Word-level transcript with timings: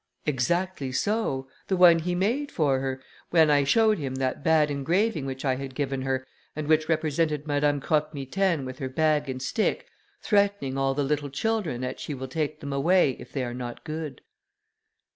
"Exactly 0.25 0.91
so, 0.91 1.47
the 1.67 1.77
one 1.77 1.99
he 1.99 2.15
made 2.15 2.51
for 2.51 2.79
her, 2.79 3.03
when 3.29 3.51
I 3.51 3.63
showed 3.63 3.99
him 3.99 4.15
that 4.15 4.43
bad 4.43 4.71
engraving 4.71 5.27
which 5.27 5.45
I 5.45 5.57
had 5.57 5.75
given 5.75 6.01
her, 6.01 6.25
and 6.55 6.67
which 6.67 6.89
represented 6.89 7.45
Madame 7.45 7.79
Croque 7.79 8.11
Mitaine, 8.11 8.65
with 8.65 8.79
her 8.79 8.89
bag 8.89 9.29
and 9.29 9.39
stick, 9.39 9.85
threatening 10.19 10.75
all 10.75 10.95
the 10.95 11.03
little 11.03 11.29
children 11.29 11.81
that 11.81 11.99
she 11.99 12.15
will 12.15 12.27
take 12.27 12.61
them 12.61 12.73
away, 12.73 13.11
if 13.19 13.31
they 13.31 13.43
are 13.43 13.53
not 13.53 13.83
good." 13.83 14.21